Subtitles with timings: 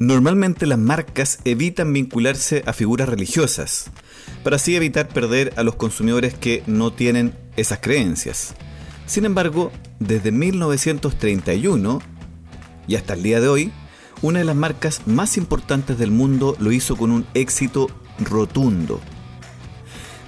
[0.00, 3.90] Normalmente las marcas evitan vincularse a figuras religiosas,
[4.42, 8.54] para así evitar perder a los consumidores que no tienen esas creencias.
[9.04, 12.00] Sin embargo, desde 1931
[12.88, 13.72] y hasta el día de hoy,
[14.22, 17.88] una de las marcas más importantes del mundo lo hizo con un éxito
[18.20, 19.02] rotundo.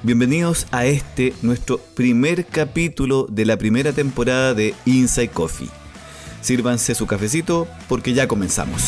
[0.02, 5.70] Bienvenidos a este, nuestro primer capítulo de la primera temporada de Inside Coffee.
[6.43, 8.82] Sírvanse su cafecito porque ya comenzamos.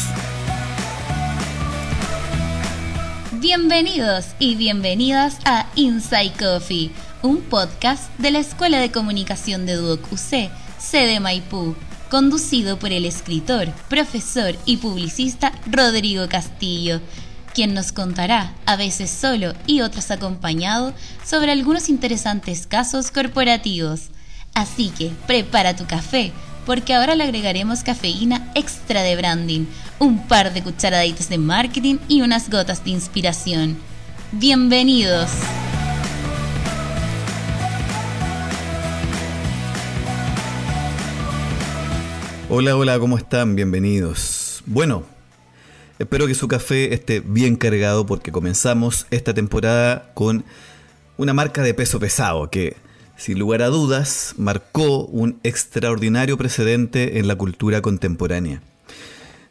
[3.44, 6.90] Bienvenidos y bienvenidas a Inside Coffee,
[7.20, 11.76] un podcast de la Escuela de Comunicación de Duoc UC, sede Maipú,
[12.08, 17.02] conducido por el escritor, profesor y publicista Rodrigo Castillo,
[17.52, 24.08] quien nos contará, a veces solo y otras acompañado, sobre algunos interesantes casos corporativos.
[24.54, 26.32] Así que prepara tu café,
[26.66, 29.66] porque ahora le agregaremos cafeína extra de branding,
[29.98, 33.76] un par de cucharaditas de marketing y unas gotas de inspiración.
[34.32, 35.30] Bienvenidos.
[42.48, 43.56] Hola, hola, ¿cómo están?
[43.56, 44.62] Bienvenidos.
[44.66, 45.04] Bueno,
[45.98, 50.44] espero que su café esté bien cargado porque comenzamos esta temporada con
[51.16, 52.76] una marca de peso pesado que
[53.16, 58.62] sin lugar a dudas, marcó un extraordinario precedente en la cultura contemporánea.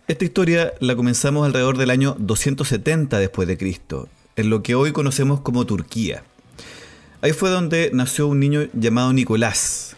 [0.07, 4.91] Esta historia la comenzamos alrededor del año 270 después de Cristo, en lo que hoy
[4.91, 6.23] conocemos como Turquía.
[7.21, 9.95] Ahí fue donde nació un niño llamado Nicolás.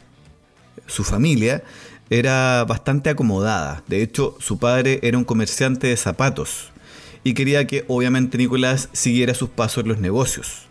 [0.86, 1.64] Su familia
[2.12, 6.72] era bastante acomodada, de hecho su padre era un comerciante de zapatos
[7.24, 10.68] y quería que obviamente Nicolás siguiera sus pasos en los negocios.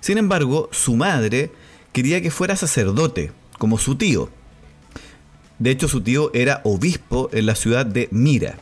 [0.00, 1.50] Sin embargo, su madre
[1.94, 4.28] quería que fuera sacerdote, como su tío.
[5.60, 8.58] De hecho, su tío era obispo en la ciudad de Mira.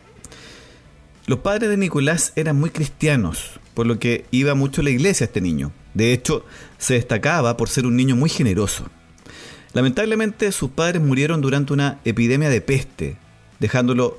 [1.26, 5.24] Los padres de Nicolás eran muy cristianos, por lo que iba mucho a la iglesia
[5.24, 5.72] este niño.
[5.94, 6.44] De hecho,
[6.76, 8.84] se destacaba por ser un niño muy generoso.
[9.72, 13.16] Lamentablemente, sus padres murieron durante una epidemia de peste,
[13.60, 14.18] dejándolo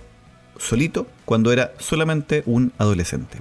[0.57, 3.37] solito cuando era solamente un adolescente.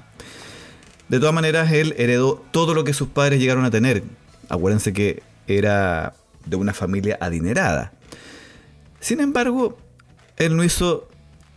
[1.09, 4.03] De todas maneras, él heredó todo lo que sus padres llegaron a tener.
[4.51, 6.15] Acuérdense que era
[6.47, 7.93] de una familia adinerada.
[9.01, 9.79] Sin embargo,
[10.37, 11.09] él no hizo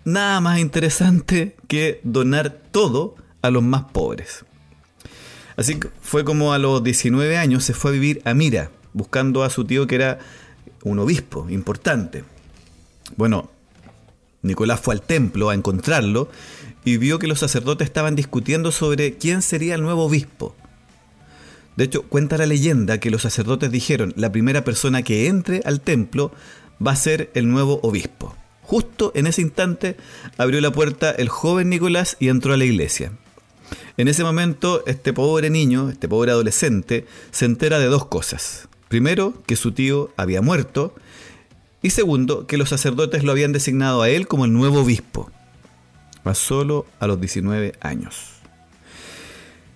[0.04, 4.46] nada más interesante que donar todo a los más pobres.
[5.58, 9.44] Así que fue como a los 19 años se fue a vivir a Mira, buscando
[9.44, 10.20] a su tío que era
[10.84, 12.24] un obispo importante.
[13.16, 13.50] Bueno,
[14.42, 16.30] Nicolás fue al templo a encontrarlo
[16.84, 20.56] y vio que los sacerdotes estaban discutiendo sobre quién sería el nuevo obispo.
[21.76, 25.82] De hecho, cuenta la leyenda que los sacerdotes dijeron, la primera persona que entre al
[25.82, 26.32] templo
[26.86, 28.36] va a ser el nuevo obispo.
[28.62, 29.98] Justo en ese instante
[30.38, 33.12] abrió la puerta el joven Nicolás y entró a la iglesia.
[33.98, 38.68] En ese momento, este pobre niño, este pobre adolescente, se entera de dos cosas.
[38.88, 40.96] Primero, que su tío había muerto.
[41.82, 45.32] Y segundo, que los sacerdotes lo habían designado a él como el nuevo obispo.
[46.24, 48.16] A solo a los 19 años.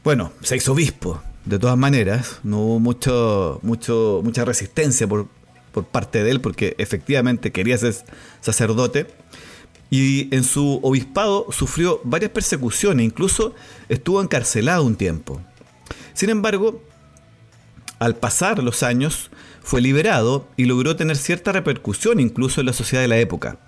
[0.04, 5.28] Bueno, se hizo obispo, de todas maneras, no hubo mucho, mucho, mucha resistencia por,
[5.72, 7.96] por parte de él, porque efectivamente quería ser
[8.42, 9.08] sacerdote.
[9.90, 13.56] Y en su obispado sufrió varias persecuciones, incluso
[13.90, 15.42] estuvo encarcelado un tiempo.
[16.14, 16.84] Sin embargo,
[17.98, 23.04] al pasar los años, fue liberado y logró tener cierta repercusión incluso en la sociedad
[23.04, 23.60] de la época.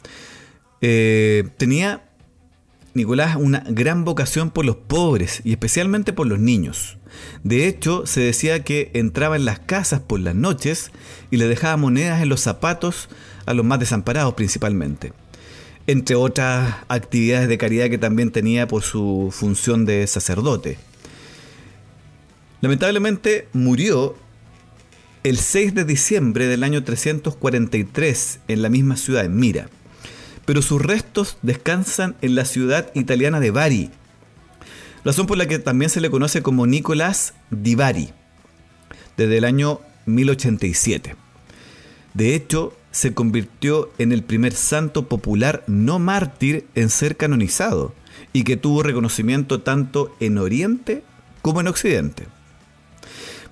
[0.81, 2.03] Eh, tenía
[2.93, 6.97] Nicolás una gran vocación por los pobres y especialmente por los niños.
[7.43, 10.91] De hecho, se decía que entraba en las casas por las noches
[11.31, 13.09] y le dejaba monedas en los zapatos
[13.45, 15.13] a los más desamparados principalmente.
[15.87, 20.77] Entre otras actividades de caridad que también tenía por su función de sacerdote.
[22.61, 24.15] Lamentablemente murió
[25.23, 29.69] el 6 de diciembre del año 343 en la misma ciudad, en Mira.
[30.45, 33.91] Pero sus restos descansan en la ciudad italiana de Bari,
[35.03, 38.09] razón por la que también se le conoce como Nicolás di Bari,
[39.17, 41.15] desde el año 1087.
[42.13, 47.93] De hecho, se convirtió en el primer santo popular no mártir en ser canonizado
[48.33, 51.03] y que tuvo reconocimiento tanto en Oriente
[51.41, 52.27] como en Occidente.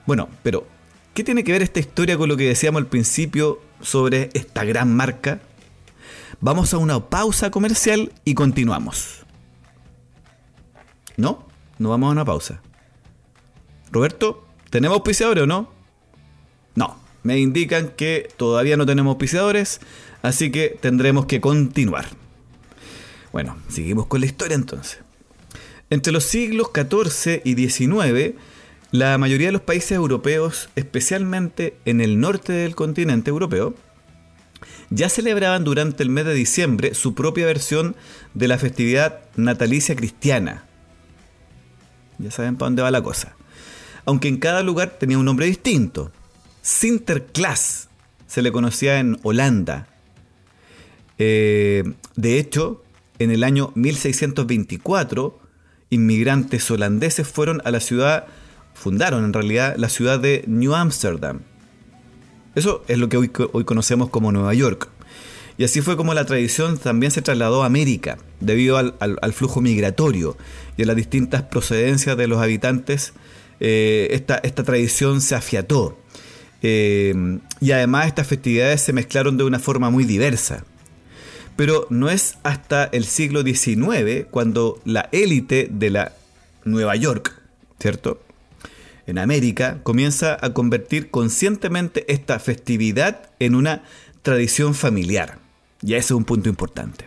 [0.06, 0.68] Bueno, pero
[1.13, 4.94] ¿qué tiene que ver esta historia con lo que decíamos al principio sobre esta gran
[4.94, 5.40] marca?
[6.42, 9.25] Vamos a una pausa comercial y continuamos.
[11.19, 11.45] ¿No?
[11.80, 12.62] No vamos a una pausa.
[13.92, 15.69] Roberto, ¿tenemos auspiciadores o no?
[16.75, 19.81] No, me indican que todavía no tenemos auspiciadores,
[20.21, 22.06] así que tendremos que continuar.
[23.33, 25.00] Bueno, seguimos con la historia entonces.
[25.89, 28.36] Entre los siglos XIV y XIX,
[28.92, 33.75] la mayoría de los países europeos, especialmente en el norte del continente europeo,
[34.89, 37.98] ya celebraban durante el mes de diciembre su propia versión
[38.33, 40.69] de la festividad natalicia cristiana.
[42.19, 43.36] Ya saben para dónde va la cosa.
[44.06, 46.12] Aunque en cada lugar tenía un nombre distinto.
[46.62, 47.89] Sinterklaas
[48.27, 49.88] se le conocía en Holanda.
[51.18, 51.83] Eh,
[52.16, 52.83] de hecho,
[53.18, 55.39] en el año 1624,
[55.89, 58.27] inmigrantes holandeses fueron a la ciudad,
[58.74, 61.42] fundaron en realidad la ciudad de New Amsterdam.
[62.56, 64.89] Eso es lo que hoy, hoy conocemos como Nueva York.
[65.59, 70.38] Y así fue como la tradición también se trasladó a América, debido al, flujo migratorio
[70.77, 73.11] y a las distintas procedencias de los habitantes.
[73.59, 76.00] Eh, esta, esta, tradición se afiató.
[76.61, 77.13] Eh,
[77.59, 80.63] y además estas festividades se mezclaron de una forma muy diversa.
[81.57, 86.13] Pero no es hasta el siglo XIX cuando la élite de la
[86.63, 87.38] Nueva York,
[87.81, 88.23] ¿cierto?
[89.07, 93.83] En América comienza a convertir conscientemente esta festividad en una
[94.21, 95.49] tradición familiar.
[95.81, 97.06] Y ese es un punto importante.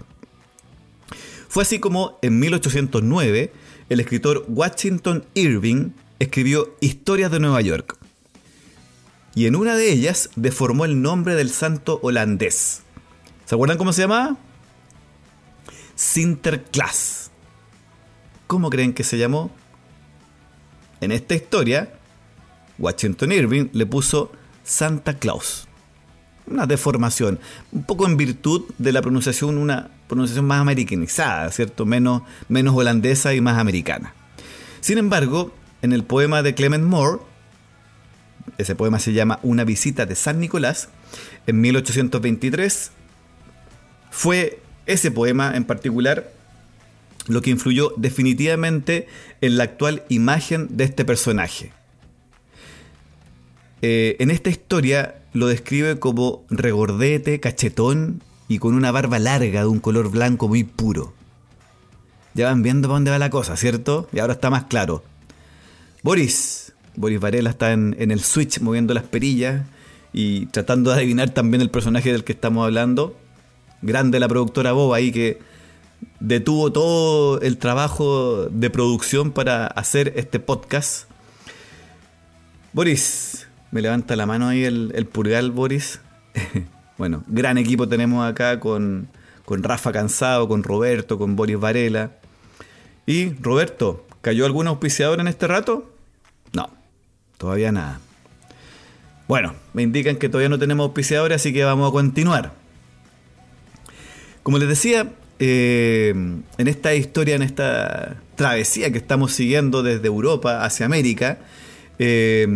[1.48, 3.52] Fue así como en 1809
[3.88, 7.98] el escritor Washington Irving escribió Historias de Nueva York.
[9.34, 12.82] Y en una de ellas deformó el nombre del santo holandés.
[13.44, 14.36] ¿Se acuerdan cómo se llamaba?
[15.94, 17.30] Sinterklaas.
[18.46, 19.50] ¿Cómo creen que se llamó?
[21.00, 21.92] En esta historia,
[22.78, 24.32] Washington Irving le puso
[24.64, 25.66] Santa Claus
[26.52, 27.38] una deformación,
[27.72, 31.86] un poco en virtud de la pronunciación, una pronunciación más americanizada, ¿cierto?
[31.86, 34.14] Menos, menos holandesa y más americana.
[34.80, 37.20] Sin embargo, en el poema de Clement Moore,
[38.58, 40.88] ese poema se llama Una visita de San Nicolás,
[41.46, 42.90] en 1823,
[44.10, 46.32] fue ese poema en particular
[47.28, 49.06] lo que influyó definitivamente
[49.40, 51.72] en la actual imagen de este personaje.
[53.80, 59.66] Eh, en esta historia lo describe como regordete, cachetón y con una barba larga de
[59.66, 61.14] un color blanco muy puro.
[62.34, 64.08] Ya van viendo para dónde va la cosa, ¿cierto?
[64.12, 65.02] Y ahora está más claro.
[66.02, 69.64] Boris, Boris Varela está en, el switch moviendo las perillas
[70.12, 73.16] y tratando de adivinar también el personaje del que estamos hablando.
[73.82, 75.40] Grande la productora Bob ahí que
[76.20, 81.08] detuvo todo el trabajo de producción para hacer este podcast.
[82.72, 83.41] Boris,
[83.72, 86.00] me levanta la mano ahí el, el Purgal Boris.
[86.98, 89.08] bueno, gran equipo tenemos acá con,
[89.44, 92.12] con Rafa Cansado, con Roberto, con Boris Varela.
[93.06, 95.90] Y Roberto, ¿cayó algún auspiciador en este rato?
[96.52, 96.68] No,
[97.38, 97.98] todavía nada.
[99.26, 102.52] Bueno, me indican que todavía no tenemos auspiciadores, así que vamos a continuar.
[104.42, 110.62] Como les decía, eh, en esta historia, en esta travesía que estamos siguiendo desde Europa
[110.62, 111.38] hacia América,
[111.98, 112.46] eh,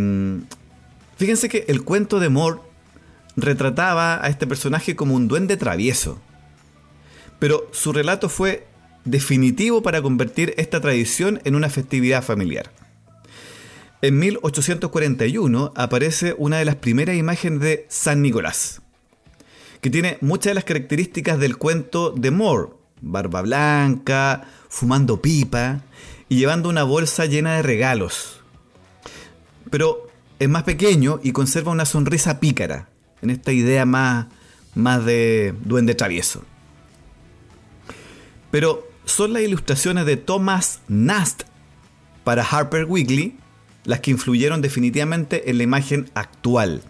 [1.17, 2.61] Fíjense que el cuento de Moore
[3.37, 6.21] retrataba a este personaje como un duende travieso.
[7.39, 8.67] Pero su relato fue
[9.05, 12.71] definitivo para convertir esta tradición en una festividad familiar.
[14.03, 18.83] En 1841 aparece una de las primeras imágenes de San Nicolás,
[19.81, 25.81] que tiene muchas de las características del cuento de Moore, barba blanca, fumando pipa
[26.29, 28.41] y llevando una bolsa llena de regalos.
[29.71, 30.06] Pero
[30.39, 32.89] es más pequeño y conserva una sonrisa pícara,
[33.23, 34.27] en esta idea más,
[34.75, 36.45] más de duende travieso.
[38.51, 41.43] Pero son las ilustraciones de Thomas Nast
[42.25, 43.37] para Harper Weekly
[43.87, 46.83] las que influyeron definitivamente en la imagen actual.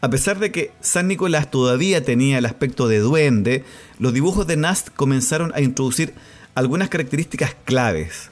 [0.00, 3.64] A pesar de que San Nicolás todavía tenía el aspecto de duende,
[3.98, 6.14] los dibujos de Nast comenzaron a introducir
[6.54, 8.30] algunas características claves,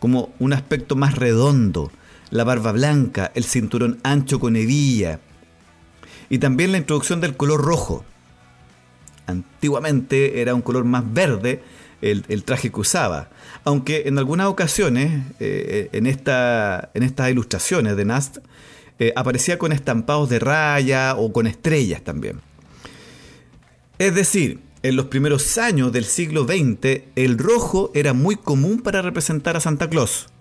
[0.00, 1.92] como un aspecto más redondo,
[2.32, 5.20] la barba blanca, el cinturón ancho con hebilla
[6.30, 8.04] y también la introducción del color rojo.
[9.26, 11.62] Antiguamente era un color más verde
[12.00, 13.28] el, traje que usaba,
[13.64, 18.38] aunque en algunas ocasiones eh, en, esta, estas ilustraciones de Nast
[18.98, 22.40] eh, aparecía con estampados de raya o con estrellas también.
[23.98, 29.02] Es decir, en los primeros años del siglo XX, el rojo era muy común para
[29.02, 30.31] representar a Santa Claus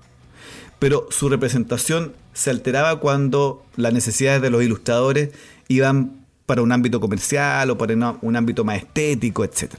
[0.82, 5.30] pero su representación se alteraba cuando las necesidades de los ilustradores
[5.68, 9.76] iban para un ámbito comercial o para un ámbito más estético, etc.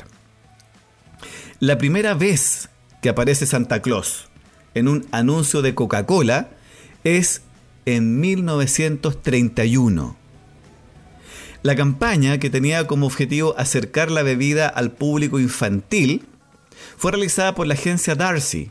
[1.59, 2.69] La primera vez
[3.01, 4.29] que aparece Santa Claus
[4.75, 6.51] en un anuncio de Coca-Cola
[7.03, 7.43] es
[7.85, 10.17] en 1931.
[11.65, 16.27] La campaña, que tenía como objetivo acercar la bebida al público infantil,
[16.97, 18.71] fue realizada por la agencia Darcy,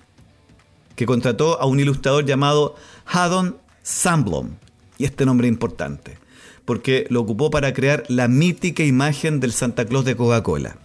[0.95, 4.51] que contrató a un ilustrador llamado Haddon Sandblom.
[4.97, 6.17] Y este nombre es importante,
[6.65, 10.77] porque lo ocupó para crear la mítica imagen del Santa Claus de Coca-Cola.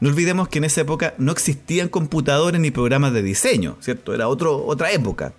[0.00, 4.14] No olvidemos que en esa época no existían computadores ni programas de diseño, ¿cierto?
[4.14, 5.32] Era otro, otra época.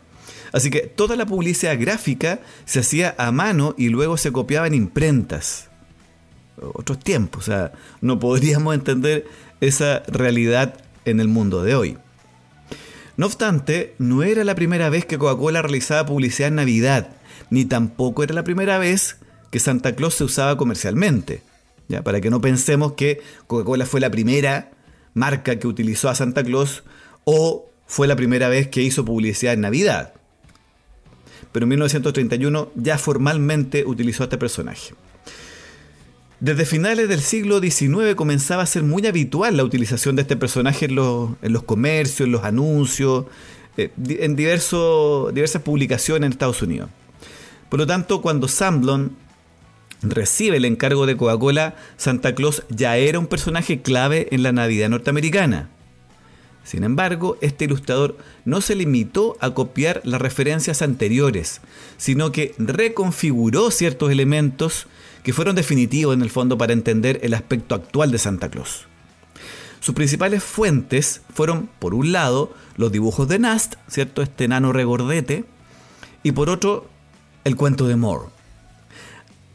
[0.52, 4.74] Así que toda la publicidad gráfica se hacía a mano y luego se copiaba en
[4.74, 5.70] imprentas.
[6.58, 9.28] Otros tiempos, o sea, no podríamos entender
[9.60, 11.98] esa realidad en el mundo de hoy.
[13.18, 17.10] No obstante, no era la primera vez que Coca-Cola realizaba publicidad en Navidad,
[17.50, 19.18] ni tampoco era la primera vez
[19.52, 21.42] que Santa Claus se usaba comercialmente.
[21.88, 22.04] ¿ya?
[22.04, 24.72] Para que no pensemos que Coca-Cola fue la primera
[25.14, 26.84] marca que utilizó a Santa Claus
[27.24, 30.14] o fue la primera vez que hizo publicidad en Navidad.
[31.52, 34.94] Pero en 1931 ya formalmente utilizó a este personaje.
[36.40, 40.86] Desde finales del siglo XIX comenzaba a ser muy habitual la utilización de este personaje
[40.86, 43.26] en los, comercios, en los anuncios,
[43.78, 46.90] eh, en diversas publicaciones en Estados Unidos.
[47.70, 49.16] Por lo tanto, cuando Samblon
[50.02, 54.90] recibe el encargo de Coca-Cola, Santa Claus ya era un personaje clave en la Navidad
[54.90, 55.70] norteamericana.
[56.66, 61.62] Sin embargo, este ilustrador no se limitó a copiar las referencias anteriores,
[61.98, 64.88] sino que reconfiguró ciertos elementos
[65.26, 68.86] que fueron definitivos en el fondo para entender el aspecto actual de Santa Claus.
[69.80, 74.22] Sus principales fuentes fueron, por un lado, los dibujos de Nast, ¿cierto?
[74.22, 75.46] Este enano regordete,
[76.22, 76.88] y por otro,
[77.44, 78.30] el cuento de Moore.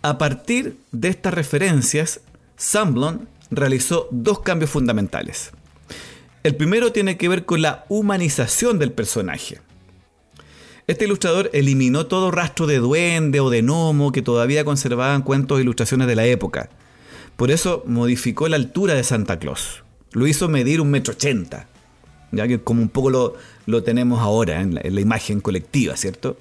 [0.02, 2.20] A partir de estas referencias,
[2.56, 5.52] Samblon realizó dos cambios fundamentales.
[6.42, 9.60] El primero tiene que ver con la humanización del personaje.
[10.86, 15.62] Este ilustrador eliminó todo rastro de duende o de gnomo que todavía conservaban cuentos e
[15.62, 16.70] ilustraciones de la época.
[17.36, 19.84] Por eso modificó la altura de Santa Claus.
[20.12, 21.68] Lo hizo medir un metro ochenta.
[22.32, 23.10] Ya que como un poco
[23.66, 26.36] lo, tenemos ahora en la, en la, imagen colectiva, ¿cierto?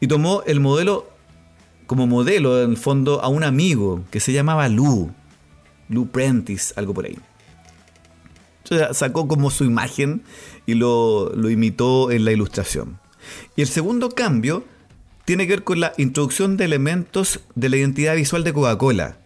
[0.00, 1.08] Y tomó el modelo
[1.86, 5.12] como modelo, en el fondo, a un amigo que se llamaba Lou.
[5.88, 7.18] Lou Prentice, algo por ahí
[8.92, 10.22] sacó como su imagen
[10.66, 12.98] y lo, imitó en la ilustración.
[13.56, 14.64] Y el segundo cambio
[15.24, 19.16] tiene que ver con la introducción de elementos de la identidad visual de Coca-Cola,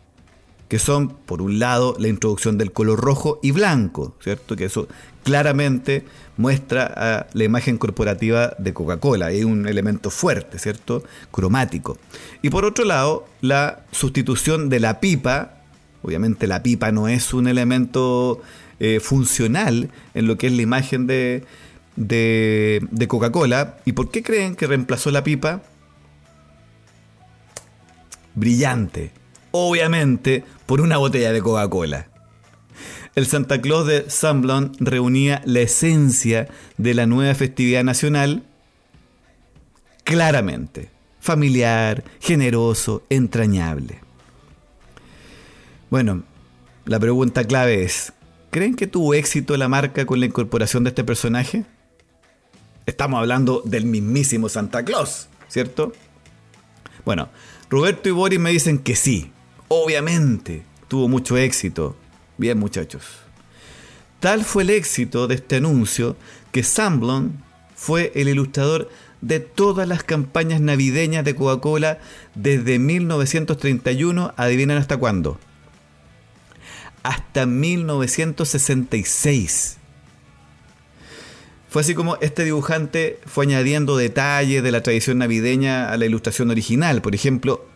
[0.68, 4.54] que son, por un lado, la introducción del color rojo y blanco, ¿cierto?
[4.54, 4.86] Que eso
[5.24, 6.04] claramente
[6.36, 11.02] muestra la imagen corporativa de Coca-Cola, es un elemento fuerte, ¿cierto?
[11.32, 11.98] Cromático.
[12.42, 15.62] Y por otro lado, la sustitución de la pipa,
[16.02, 18.40] obviamente la pipa no es un elemento
[18.78, 21.44] eh, funcional en lo que es la imagen de,
[21.98, 23.78] de, Coca-Cola.
[23.84, 25.62] ¿Y por qué creen que reemplazó la pipa?
[28.34, 29.12] Brillante.
[29.50, 32.08] Obviamente por una botella de Coca-Cola.
[33.14, 38.44] El Santa Claus de Samblon reunía la esencia de la nueva festividad nacional
[40.04, 40.90] claramente.
[41.20, 44.00] Familiar, generoso, entrañable.
[45.90, 46.22] Bueno,
[46.84, 48.12] la pregunta clave es,
[48.50, 51.64] ¿Creen que tuvo éxito la marca con la incorporación de este personaje?
[52.88, 55.92] Estamos hablando del mismísimo Santa Claus, ¿cierto?
[57.04, 57.28] Bueno,
[57.68, 59.30] Roberto y Boris me dicen que sí.
[59.68, 61.94] Obviamente, tuvo mucho éxito.
[62.38, 63.04] Bien, muchachos.
[64.20, 66.16] Tal fue el éxito de este anuncio
[66.50, 67.44] que Samblon
[67.76, 68.88] fue el ilustrador
[69.20, 71.98] de todas las campañas navideñas de Coca-Cola
[72.34, 75.38] desde 1931, adivinen hasta cuándo,
[77.02, 79.77] hasta 1966.
[81.68, 86.50] Fue así como este dibujante fue añadiendo detalles de la tradición navideña a la ilustración
[86.50, 87.02] original.
[87.02, 87.66] Por ejemplo,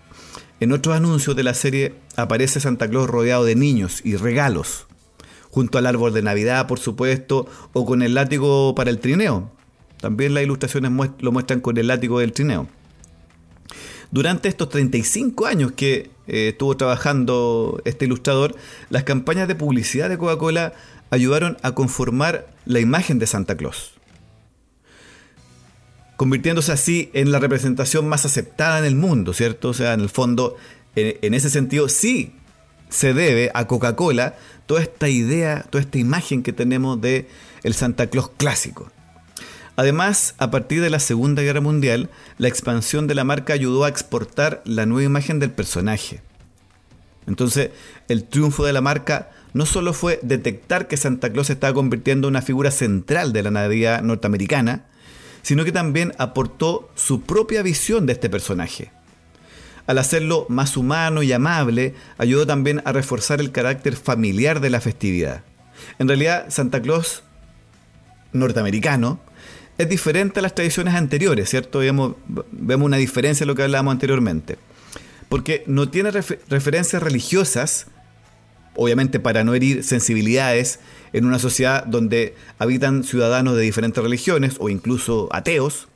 [0.61, 4.87] en otros anuncios de la serie aparece Santa Claus rodeado de niños y regalos,
[5.51, 9.51] junto al árbol de Navidad, por supuesto, o con el látigo para el trineo.
[10.01, 12.69] También las ilustraciones lo muestran con el látigo del trineo.
[14.11, 18.55] Durante estos 35 años que eh, estuvo trabajando este ilustrador,
[18.89, 20.75] las campañas de publicidad de Coca-Cola
[21.13, 23.93] ayudaron a conformar la imagen de Santa Claus,
[26.17, 29.69] convirtiéndose así en la representación más aceptada en el mundo, ¿cierto?
[29.69, 30.57] O sea, en el fondo,
[30.97, 32.33] en, ese sentido, sí
[32.89, 37.29] se debe a Coca-Cola toda esta idea, toda esta imagen que tenemos de
[37.63, 38.91] el Santa Claus clásico.
[39.77, 43.91] Además, a partir de la Segunda Guerra Mundial, la expansión de la marca ayudó a
[43.91, 46.23] exportar la nueva imagen del personaje.
[47.27, 47.71] Entonces,
[48.09, 52.29] el triunfo de la marca no solo fue detectar que Santa Claus se estaba convirtiendo
[52.29, 54.87] en una figura central de la Navidad norteamericana,
[55.43, 58.91] sino que también aportó su propia visión de este personaje.
[59.87, 64.81] Al hacerlo más humano y amable, ayudó también a reforzar el carácter familiar de la
[64.81, 65.43] festividad.
[65.99, 67.25] En realidad, Santa Claus
[68.33, 69.21] norteamericano
[69.79, 71.81] es diferente a las tradiciones anteriores, ¿cierto?
[71.81, 72.15] Vemos,
[72.53, 74.59] vemos una diferencia en lo que hablábamos anteriormente.
[75.29, 77.87] Porque no tiene referencias religiosas,
[78.75, 80.81] obviamente para no herir sensibilidades
[81.13, 85.89] en una sociedad donde habitan ciudadanos de diferentes religiones o incluso ateos.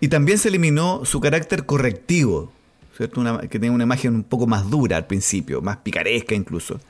[0.00, 2.52] Y también se eliminó su carácter correctivo,
[2.96, 6.80] que tenía una imagen un poco más dura al principio, más picaresca incluso.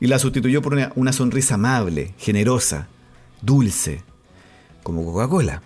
[0.00, 2.88] Y la sustituyó por una sonrisa amable, generosa,
[3.42, 4.02] dulce,
[4.82, 5.62] como Coca-Cola.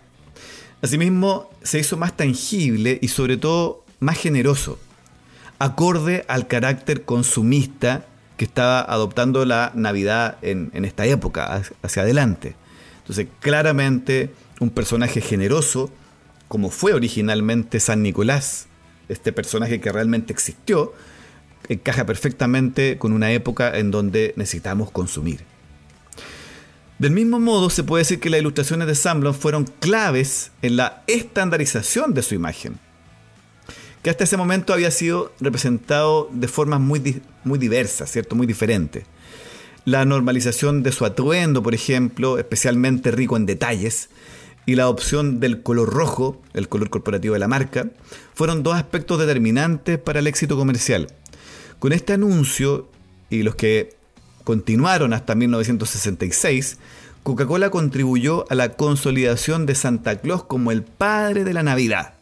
[0.82, 4.78] Asimismo, se hizo más tangible y sobre todo más generoso,
[5.58, 8.06] acorde al carácter consumista
[8.38, 12.54] que estaba adoptando la Navidad en, esta época, hacia adelante.
[13.00, 14.30] Entonces, claramente,
[14.60, 15.90] un personaje generoso,
[16.46, 18.68] como fue originalmente San Nicolás,
[19.08, 20.94] este personaje que realmente existió,
[21.68, 25.40] encaja perfectamente con una época en donde necesitamos consumir.
[26.98, 31.02] Del mismo modo, se puede decir que las ilustraciones de Samblon fueron claves en la
[31.08, 32.78] estandarización de su imagen,
[34.02, 38.36] que hasta ese momento había sido representado de formas muy, muy diversas, ¿cierto?
[38.36, 39.04] Muy diferentes.
[39.84, 44.10] La normalización de su atuendo, por ejemplo, especialmente rico en detalles,
[44.66, 47.88] y la opción del color rojo, el color corporativo de la marca,
[48.34, 51.08] fueron dos aspectos determinantes para el éxito comercial.
[51.78, 52.86] Con este anuncio
[53.30, 53.96] y los que
[54.44, 56.76] continuaron hasta 1966,
[57.22, 62.17] Coca-Cola contribuyó a la consolidación de Santa Claus como el padre de la Navidad.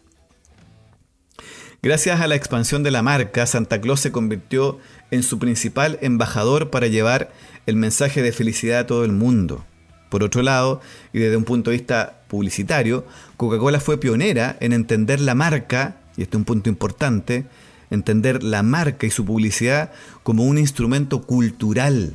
[1.86, 4.80] Gracias a la expansión de la marca, Santa Claus se convirtió
[5.12, 7.30] en su principal embajador para llevar
[7.66, 9.64] el mensaje de felicidad a todo el mundo.
[10.08, 10.80] Por otro lado,
[11.12, 16.22] y desde un punto de vista publicitario, Coca-Cola fue pionera en entender la marca, y
[16.22, 17.46] este es un punto importante,
[17.90, 19.92] entender la marca y su publicidad
[20.24, 22.14] como un instrumento cultural,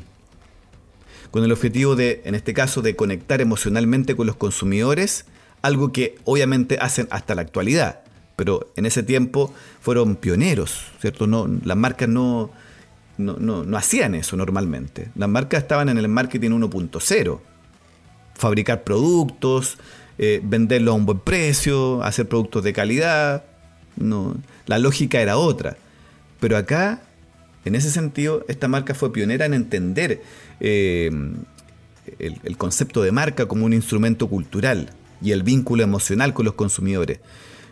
[1.32, 5.24] con el objetivo de, en este caso, de conectar emocionalmente con los consumidores,
[5.62, 8.02] algo que obviamente hacen hasta la actualidad,
[8.42, 11.28] pero en ese tiempo fueron pioneros, ¿cierto?
[11.28, 12.50] No, las marcas no,
[13.20, 15.10] no, hacían eso normalmente.
[15.14, 17.40] Las marcas estaban en el marketing 1.0,
[18.34, 19.78] fabricar productos,
[20.18, 23.44] eh, venderlos a un buen precio, hacer productos de calidad,
[23.96, 25.78] no, la lógica era otra.
[26.40, 27.04] Pero acá,
[27.64, 30.24] en ese sentido, esta marca fue pionera en entender
[30.60, 31.12] eh,
[32.18, 34.90] el, concepto de marca como un instrumento cultural
[35.22, 37.20] y el vínculo emocional con los consumidores.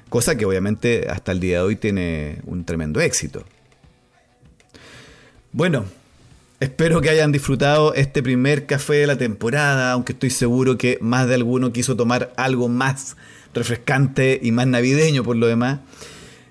[0.09, 3.45] Cosa que obviamente hasta el día de hoy tiene un tremendo éxito.
[5.51, 5.85] Bueno,
[6.59, 11.27] espero que hayan disfrutado este primer café de la temporada, aunque estoy seguro que más
[11.27, 13.17] de alguno quiso tomar algo más
[13.53, 15.79] refrescante y más navideño por lo demás.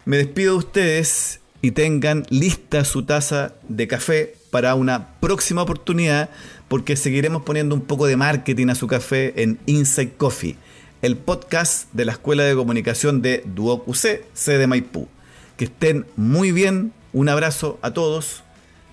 [0.04, 6.30] Me despido de ustedes y tengan lista su taza de café para una próxima oportunidad
[6.68, 10.56] porque seguiremos poniendo un poco de marketing a su café en Inside Coffee,
[11.02, 15.08] el podcast de la Escuela de Comunicación de UC, sede Maipú.
[15.56, 18.42] Que estén muy bien, un abrazo a todos,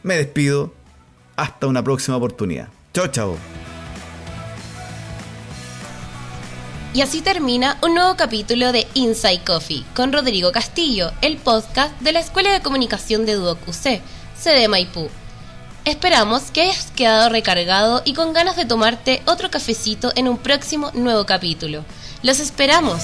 [0.04, 0.74] me despido,
[1.36, 2.70] hasta una próxima oportunidad.
[2.94, 3.38] Chao, chao.
[6.94, 12.13] Y así termina un nuevo capítulo de Inside Coffee con Rodrigo Castillo, el podcast de
[12.13, 14.02] la Escuela de Comunicación de Duoc UC,
[14.38, 15.10] sede Maipú.
[15.86, 20.89] Esperamos que hayas quedado recargado y con ganas de tomarte otro cafecito en un próximo
[20.95, 21.86] nuevo capítulo.
[22.24, 23.04] ¡Los esperamos!